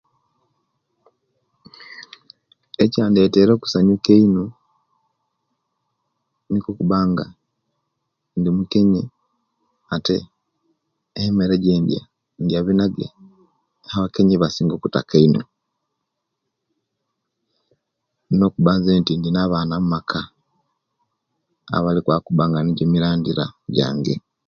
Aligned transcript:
Ekyandetere 2.83 3.51
okusanyuka 3.53 4.11
eino 4.19 4.43
nikwo 6.49 6.69
okubanga 6.73 7.25
ndi 8.37 8.49
mukenye 8.57 9.03
ate 9.95 10.17
emere 11.23 11.53
ejendiya 11.57 12.03
ndiya 12.41 12.61
binage 12.67 13.07
abakenye 13.93 14.33
eibasinga 14.35 14.73
okutaka 14.75 15.13
eino 15.21 15.41